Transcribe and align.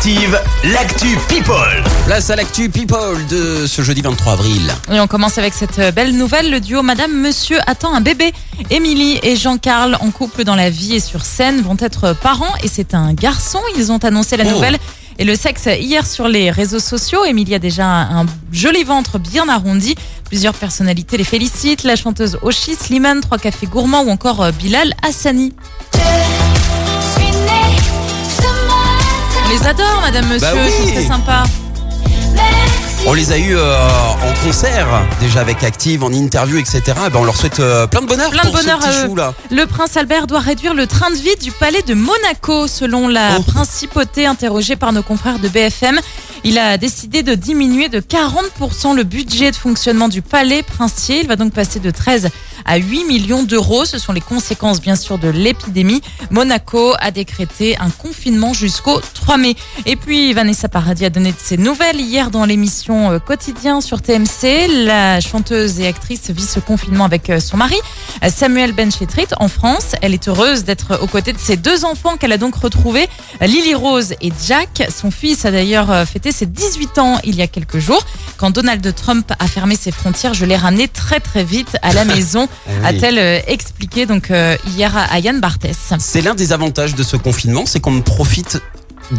Active, 0.00 0.40
l'actu 0.72 1.08
People. 1.28 1.84
Place 2.06 2.30
à 2.30 2.36
l'actu 2.36 2.70
People 2.70 3.18
de 3.28 3.66
ce 3.66 3.82
jeudi 3.82 4.00
23 4.00 4.32
avril. 4.32 4.72
Et 4.90 4.98
on 4.98 5.06
commence 5.06 5.36
avec 5.36 5.52
cette 5.52 5.94
belle 5.94 6.16
nouvelle. 6.16 6.50
Le 6.50 6.58
duo 6.58 6.82
Madame 6.82 7.12
Monsieur 7.20 7.58
attend 7.66 7.92
un 7.94 8.00
bébé. 8.00 8.32
Émilie 8.70 9.20
et 9.22 9.36
Jean-Carl, 9.36 9.98
en 10.00 10.10
couple 10.10 10.44
dans 10.44 10.54
la 10.54 10.70
vie 10.70 10.94
et 10.94 11.00
sur 11.00 11.26
scène, 11.26 11.60
vont 11.60 11.76
être 11.78 12.14
parents 12.14 12.54
et 12.64 12.68
c'est 12.68 12.94
un 12.94 13.12
garçon. 13.12 13.60
Ils 13.76 13.92
ont 13.92 13.98
annoncé 13.98 14.38
la 14.38 14.44
Oh. 14.46 14.52
nouvelle 14.52 14.78
et 15.18 15.24
le 15.26 15.36
sexe 15.36 15.66
hier 15.66 16.06
sur 16.06 16.28
les 16.28 16.50
réseaux 16.50 16.78
sociaux. 16.80 17.26
Émilie 17.26 17.54
a 17.54 17.58
déjà 17.58 17.84
un 17.86 18.24
joli 18.52 18.84
ventre 18.84 19.18
bien 19.18 19.50
arrondi. 19.50 19.96
Plusieurs 20.24 20.54
personnalités 20.54 21.18
les 21.18 21.24
félicitent. 21.24 21.82
La 21.84 21.96
chanteuse 21.96 22.38
Oshi, 22.40 22.74
Slimane, 22.74 23.20
Trois 23.20 23.36
Cafés 23.36 23.66
Gourmands 23.66 24.04
ou 24.04 24.08
encore 24.10 24.40
euh, 24.44 24.50
Bilal 24.50 24.94
Hassani. 25.02 25.52
On 29.50 29.52
les 29.52 29.66
adore, 29.66 30.00
Madame 30.00 30.26
Monsieur, 30.28 30.48
Bah 30.54 30.60
oui. 30.64 30.72
c'est 30.86 30.92
très 30.92 31.04
sympa. 31.06 31.42
On 33.06 33.14
les 33.14 33.32
a 33.32 33.38
eu 33.38 33.56
euh, 33.56 33.88
en 33.88 34.44
concert, 34.46 34.86
déjà 35.20 35.40
avec 35.40 35.64
Active, 35.64 36.04
en 36.04 36.12
interview, 36.12 36.58
etc. 36.58 36.82
Ben, 37.10 37.16
on 37.18 37.24
leur 37.24 37.36
souhaite 37.36 37.58
euh, 37.58 37.86
plein 37.86 38.02
de 38.02 38.06
bonheur 38.06 38.30
Plein 38.30 38.42
de 38.44 38.48
pour 38.50 38.58
ce 38.58 38.62
bonheur 38.64 38.78
petit 38.78 38.88
à 38.88 38.92
eux. 39.04 39.06
chou 39.08 39.16
là. 39.16 39.34
Le 39.50 39.64
prince 39.66 39.96
Albert 39.96 40.26
doit 40.26 40.38
réduire 40.38 40.74
le 40.74 40.86
train 40.86 41.10
de 41.10 41.16
vie 41.16 41.34
du 41.42 41.50
palais 41.50 41.82
de 41.82 41.94
Monaco, 41.94 42.68
selon 42.68 43.08
la 43.08 43.38
Oh. 43.38 43.42
principauté 43.42 44.26
interrogée 44.26 44.76
par 44.76 44.92
nos 44.92 45.02
confrères 45.02 45.38
de 45.38 45.48
BFM. 45.48 45.98
Il 46.44 46.58
a 46.58 46.78
décidé 46.78 47.22
de 47.22 47.34
diminuer 47.34 47.88
de 47.88 48.00
40% 48.00 48.94
le 48.94 49.02
budget 49.02 49.50
de 49.50 49.56
fonctionnement 49.56 50.08
du 50.08 50.22
palais 50.22 50.62
princier. 50.62 51.20
Il 51.20 51.26
va 51.26 51.36
donc 51.36 51.52
passer 51.52 51.80
de 51.80 51.90
13 51.90 52.28
à 52.64 52.76
8 52.76 53.04
millions 53.04 53.42
d'euros. 53.42 53.84
Ce 53.84 53.98
sont 53.98 54.12
les 54.12 54.20
conséquences, 54.22 54.80
bien 54.80 54.96
sûr, 54.96 55.18
de 55.18 55.28
l'épidémie. 55.28 56.00
Monaco 56.30 56.94
a 56.98 57.10
décrété 57.10 57.76
un 57.78 57.90
confinement 57.90 58.54
jusqu'au 58.54 59.00
3 59.14 59.36
mai. 59.36 59.54
Et 59.84 59.96
puis, 59.96 60.32
Vanessa 60.32 60.68
Paradis 60.68 61.04
a 61.04 61.10
donné 61.10 61.32
de 61.32 61.36
ses 61.38 61.56
nouvelles 61.58 62.00
hier 62.00 62.30
dans 62.30 62.44
l'émission 62.46 62.89
euh, 62.92 63.18
Quotidien 63.18 63.80
sur 63.80 64.02
TMC. 64.02 64.68
La 64.84 65.20
chanteuse 65.20 65.80
et 65.80 65.86
actrice 65.86 66.30
vit 66.30 66.44
ce 66.44 66.60
confinement 66.60 67.04
avec 67.04 67.30
euh, 67.30 67.40
son 67.40 67.56
mari. 67.56 67.76
Samuel 68.28 68.72
Benchetrit 68.72 69.28
en 69.38 69.48
France. 69.48 69.94
Elle 70.02 70.14
est 70.14 70.28
heureuse 70.28 70.64
d'être 70.64 71.00
aux 71.02 71.06
côtés 71.06 71.32
de 71.32 71.38
ses 71.38 71.56
deux 71.56 71.84
enfants 71.84 72.16
qu'elle 72.16 72.32
a 72.32 72.38
donc 72.38 72.54
retrouvés, 72.54 73.08
Lily 73.40 73.74
Rose 73.74 74.14
et 74.20 74.32
Jack. 74.46 74.88
Son 74.94 75.10
fils 75.10 75.44
a 75.44 75.50
d'ailleurs 75.50 75.90
euh, 75.90 76.04
fêté 76.04 76.32
ses 76.32 76.46
18 76.46 76.98
ans 76.98 77.18
il 77.24 77.36
y 77.36 77.42
a 77.42 77.46
quelques 77.46 77.78
jours. 77.78 78.04
Quand 78.36 78.50
Donald 78.50 78.94
Trump 78.94 79.32
a 79.38 79.46
fermé 79.46 79.76
ses 79.76 79.92
frontières, 79.92 80.34
je 80.34 80.44
l'ai 80.44 80.56
ramené 80.56 80.88
très 80.88 81.20
très 81.20 81.44
vite 81.44 81.76
à 81.82 81.92
la 81.92 82.04
maison, 82.14 82.48
oui. 82.66 82.74
a-t-elle 82.84 83.18
euh, 83.18 83.40
expliqué 83.46 84.06
donc 84.06 84.30
euh, 84.30 84.56
hier 84.76 84.96
à 84.96 85.10
à 85.10 85.18
Yann 85.18 85.40
Barthès. 85.40 85.92
C'est 85.98 86.20
l'un 86.22 86.34
des 86.34 86.52
avantages 86.52 86.94
de 86.94 87.02
ce 87.02 87.16
confinement, 87.16 87.66
c'est 87.66 87.80
qu'on 87.80 88.00
profite 88.00 88.60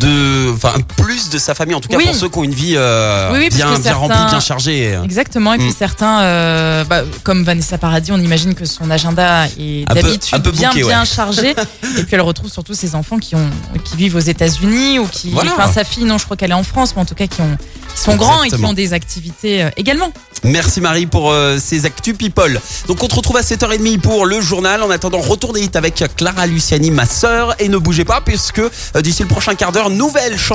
de, 0.00 0.50
enfin, 0.52 0.72
plus 0.96 1.28
de 1.30 1.38
sa 1.38 1.54
famille, 1.54 1.74
en 1.74 1.80
tout 1.80 1.88
cas 1.88 1.96
Oui. 1.98 2.06
pour 2.06 2.14
ceux 2.14 2.28
qui 2.28 2.38
ont 2.38 2.44
une 2.44 2.54
vie 2.54 2.74
euh, 2.76 3.30
Oui, 3.32 3.38
oui, 3.40 3.48
parce 3.50 3.56
bien, 3.56 3.78
bien 3.78 3.94
remplie, 3.94 4.16
bien 4.30 4.40
chargée. 4.40 4.98
Exactement. 5.04 5.52
Et 5.52 5.58
puis 5.58 5.68
Mm. 5.68 5.74
certains, 5.78 6.20
euh, 6.22 6.84
bah, 6.84 7.02
comme 7.22 7.44
Vanessa 7.44 7.76
Paradis, 7.78 8.10
on 8.12 8.18
imagine 8.18 8.54
que 8.54 8.64
son 8.64 8.90
agenda 8.90 9.46
est 9.58 9.84
d'habitude 9.92 10.40
bien 10.52 10.72
bien 10.72 11.00
ouais. 11.00 11.06
chargé. 11.06 11.50
et 11.98 12.02
puis 12.04 12.08
elle 12.14 12.20
retrouve 12.22 12.50
surtout 12.50 12.74
ses 12.74 12.94
enfants 12.94 13.18
qui 13.18 13.34
ont 13.34 13.50
qui 13.84 13.96
vivent 13.96 14.16
aux 14.16 14.20
États-Unis 14.20 14.98
ou 14.98 15.06
qui, 15.06 15.30
Voilà. 15.30 15.52
enfin 15.52 15.70
sa 15.72 15.84
fille, 15.84 16.04
non, 16.04 16.16
je 16.18 16.24
crois 16.24 16.36
qu'elle 16.36 16.50
est 16.50 16.54
en 16.54 16.62
France, 16.62 16.92
mais 16.96 17.02
en 17.02 17.06
tout 17.06 17.14
cas 17.14 17.26
qui 17.26 17.40
ont 17.42 17.56
qui 17.94 18.00
sont 18.02 18.16
grands 18.16 18.42
et 18.42 18.50
qui 18.50 18.64
ont 18.64 18.72
des 18.72 18.92
activités 18.92 19.62
euh, 19.62 19.70
également. 19.76 20.12
Merci 20.44 20.82
Marie 20.82 21.06
pour 21.06 21.30
euh, 21.30 21.56
ces 21.58 21.86
actus 21.86 22.14
people. 22.16 22.60
Donc 22.86 23.02
on 23.02 23.08
te 23.08 23.14
retrouve 23.14 23.38
à 23.38 23.40
7h30 23.40 23.98
pour 24.00 24.26
le 24.26 24.42
journal. 24.42 24.82
En 24.82 24.90
attendant, 24.90 25.18
retour 25.20 25.54
des 25.54 25.62
hits 25.62 25.70
avec 25.74 26.04
Clara 26.16 26.46
Luciani, 26.46 26.90
ma 26.90 27.06
sœur. 27.06 27.54
Et 27.58 27.68
ne 27.68 27.78
bougez 27.78 28.04
pas 28.04 28.20
puisque 28.20 28.58
euh, 28.58 28.70
d'ici 29.02 29.22
le 29.22 29.28
prochain 29.28 29.54
quart 29.54 29.72
d'heure, 29.72 29.88
nouvelle 29.88 30.38
chance 30.38 30.54